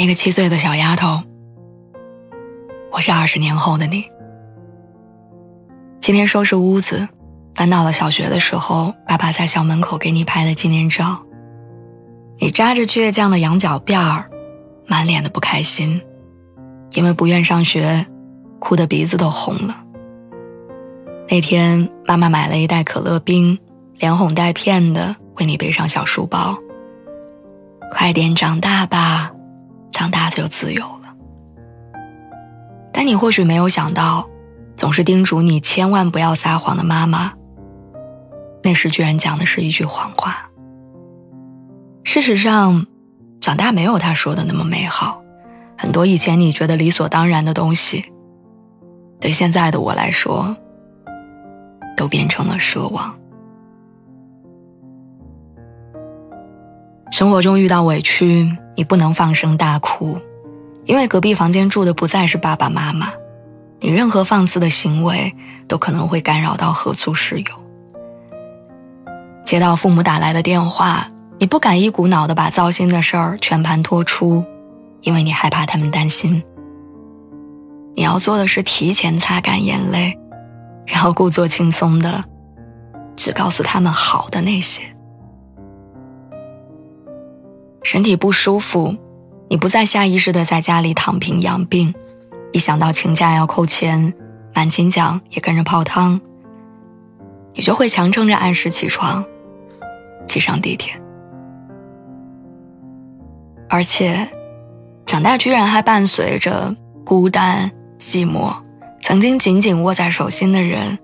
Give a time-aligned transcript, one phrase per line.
[0.00, 1.22] 那个七岁的小丫头，
[2.90, 4.02] 我是二十年后的你。
[6.00, 7.06] 今天收拾屋子，
[7.54, 11.22] 翻到了小学的时候，爸爸在校门口给你拍的纪念照。
[12.38, 14.30] 你扎着倔强的羊角辫儿，
[14.86, 16.00] 满脸的不开心，
[16.94, 18.06] 因为不愿上学，
[18.58, 19.84] 哭得鼻子都红了。
[21.28, 23.58] 那天妈妈买了一袋可乐冰，
[23.98, 26.56] 连哄带骗的为你背上小书包。
[27.92, 29.32] 快点长大吧。
[29.90, 31.14] 长大就自由了，
[32.92, 34.28] 但你或许没有想到，
[34.76, 37.32] 总是叮嘱你千万不要撒谎的妈妈，
[38.62, 40.50] 那时居然讲的是一句谎话。
[42.04, 42.86] 事实上，
[43.40, 45.22] 长大没有他说的那么美好，
[45.76, 48.12] 很多以前你觉得理所当然的东西，
[49.20, 50.56] 对现在的我来说，
[51.96, 53.14] 都变成了奢望。
[57.20, 60.18] 生活中遇到委屈，你不能放声大哭，
[60.86, 63.12] 因为隔壁房间住的不再是爸爸妈妈，
[63.78, 65.30] 你任何放肆的行为
[65.68, 67.44] 都可能会干扰到合租室友。
[69.44, 74.42] 接到父母打来的电话，你不敢一股脑的把糟心的事儿全盘托出，
[75.02, 76.42] 因为你害怕他们担心。
[77.94, 80.18] 你要做的是提前擦干眼泪，
[80.86, 82.24] 然后故作轻松的，
[83.14, 84.80] 只告诉他们好的那些。
[87.90, 88.94] 身体不舒服，
[89.48, 91.92] 你不再下意识的在家里躺平养病，
[92.52, 94.14] 一想到请假要扣钱，
[94.54, 96.20] 满勤奖也跟着泡汤，
[97.52, 99.24] 你就会强撑着按时起床，
[100.24, 100.92] 挤上地铁。
[103.68, 104.30] 而且，
[105.04, 106.72] 长大居然还伴随着
[107.04, 107.68] 孤单、
[107.98, 108.54] 寂寞，
[109.02, 110.96] 曾经紧紧握在手心的人，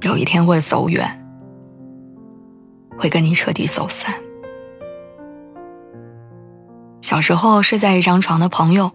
[0.00, 1.24] 有一天会走远，
[2.98, 4.12] 会跟你彻底走散。
[7.02, 8.90] 小时候睡在一张床的朋友，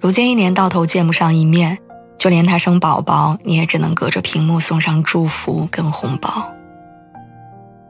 [0.00, 1.78] 如今一年到头见不上一面，
[2.18, 6.50] 就连他生宝宝，你也只能隔着屏幕送上祝福跟红包。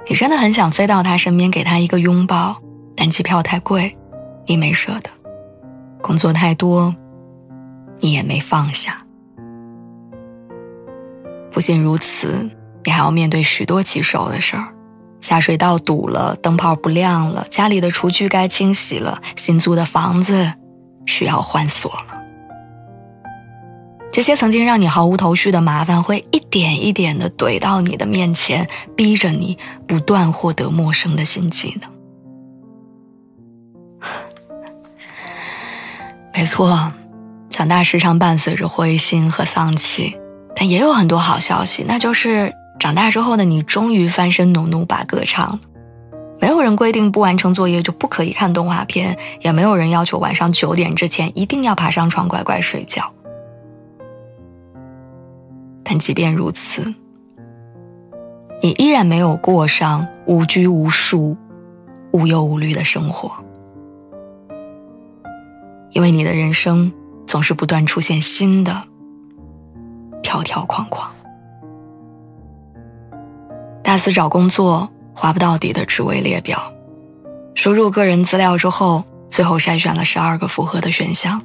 [0.09, 2.61] 你真的很想飞到他身边给他一个拥抱，
[2.97, 3.97] 但机票太贵，
[4.47, 5.11] 你没舍得；
[6.03, 6.93] 工作太多，
[8.01, 8.99] 你也没放下。
[11.53, 12.51] 不仅如此，
[12.85, 14.76] 你还要面对许多棘手的事儿。
[15.21, 20.53] 下水道堵了，灯泡不亮了，家里的厨具该清洗了，新租的房子
[21.07, 22.23] 需要换锁了。
[24.13, 31.91] 这些曾经让你毫无头绪的麻烦，会一点一点的怼到你的面前，逼着你不断获得陌生的新技能。
[36.33, 36.93] 没错，
[37.51, 40.17] 长大时常伴随着灰心和丧气，
[40.55, 42.55] 但也有很多好消息，那就是。
[42.79, 45.61] 长大之后的你，终于翻身努努把歌唱了。
[46.39, 53.11] 没有人规定不完成作业就不可以看动画片，也没有人要求晚上九点之前一定要爬上床乖乖睡觉。
[55.83, 56.95] 但即便如此，
[58.61, 61.37] 你依然没有过上无拘无束、
[62.13, 63.33] 无忧无虑的生活，
[65.93, 66.93] 因为你的人生
[67.27, 68.83] 总是不断出现新的
[70.23, 71.11] 条条框框。
[73.97, 76.71] 大四找工作，划不到底的职位列表，
[77.55, 81.41] 输入个人资料之后，最后筛选了十二个符合的选项，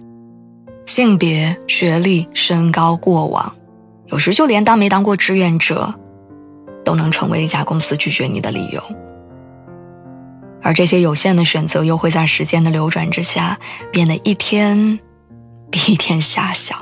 [0.85, 3.55] 性别、学历、身高、过往，
[4.07, 5.95] 有时就连当没当过志愿者，
[6.83, 8.83] 都能成为一家公司拒绝你的理由。
[10.61, 13.57] 而这些有限的选择，又会在时间的流转之下，
[13.93, 14.99] 变得一天
[15.69, 16.75] 比一天狭小。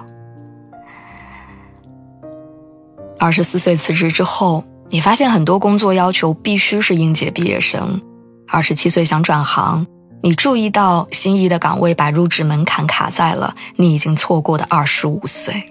[3.20, 4.64] 二十四岁辞职之后。
[4.92, 8.02] 你发现很多工作要求必须是应届毕业生，
[8.48, 9.86] 二十七岁想转行，
[10.24, 15.64] 你注意到心仪的岗位把入职门槛卡在了你已经错过的二十五岁。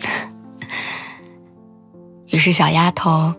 [2.30, 3.32] 于是小丫头，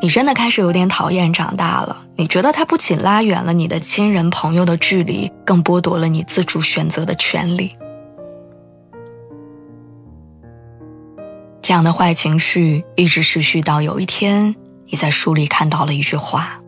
[0.00, 2.06] 你真的开始有点讨厌长大了。
[2.16, 7.76] 你觉得它不仅拉远了你的亲人朋友的距离，更剥夺了你自主选择的权利。
[11.72, 14.54] 这样的坏情绪一直持续到有一天，
[14.84, 16.60] 你在书里看到了一句话：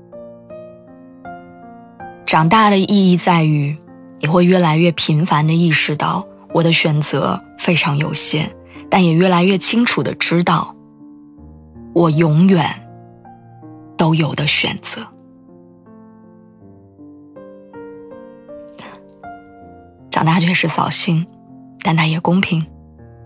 [2.25, 3.77] 长大的意义在于，
[4.21, 8.51] 你会越来越频繁的意识到我的选择非常有限，
[8.89, 10.75] 但也越来越清楚的知道，
[11.93, 12.67] 我永远
[13.99, 15.07] 都有的选择。
[20.11, 21.27] 长大确实扫兴，
[21.83, 22.67] 但它也公平。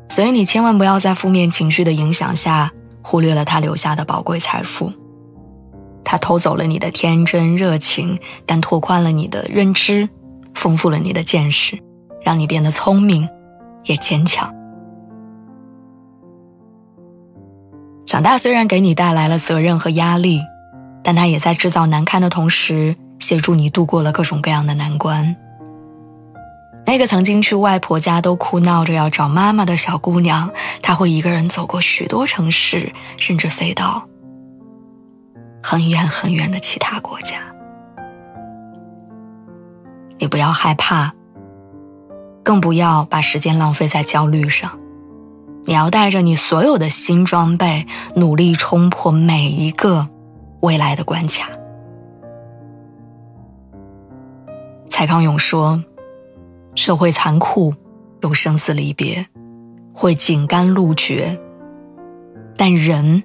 [0.09, 2.73] 所以你千万不要在负面情绪的影响下
[3.03, 4.93] 忽略了他留下的宝贵财富。
[6.05, 10.09] 他偷走了你的天真热情，但拓宽了你的认知，
[10.55, 11.79] 丰富了你的见识，
[12.23, 13.29] 让你变得聪明，
[13.85, 14.51] 也坚强。
[18.07, 20.41] 长大虽然给你带来了责任和压力，
[21.05, 25.37] 但他也在制造难堪的同时，协助你度过了各种各样的难关。
[26.89, 30.51] 那个曾经去外婆家都哭闹着要找妈妈的小姑娘，
[30.81, 34.09] 她会一个人走过许多城市，甚至飞到
[35.63, 37.37] 很远很远的其他国家。
[40.19, 41.13] 你不要害怕，
[42.43, 44.79] 更不要把时间浪费在焦虑上。
[45.65, 50.09] 你要带着你所有的新装备，努力冲破每一个
[50.61, 51.51] 未来的关卡。
[54.89, 55.85] 蔡康永说。
[56.79, 57.75] 社会残酷，
[58.21, 59.27] 有生死离别，
[59.93, 61.37] 会井干路绝，
[62.57, 63.21] 但人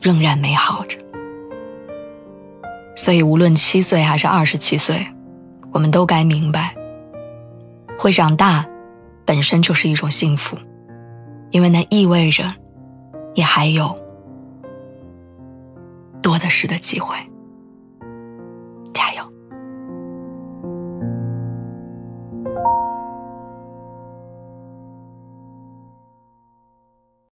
[0.00, 0.96] 仍然美好着。
[2.96, 5.06] 所以，无论七岁还是二十七岁，
[5.70, 6.74] 我们都该明白，
[7.98, 8.64] 会长大
[9.26, 10.56] 本身就是一种幸福，
[11.50, 12.50] 因为那意味着
[13.34, 13.94] 你还有
[16.22, 17.14] 多的是的机会。